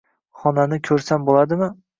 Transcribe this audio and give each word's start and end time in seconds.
Xonani 0.43 0.81
ko’rsam 0.89 1.29
bo’ladimi? 1.31 1.73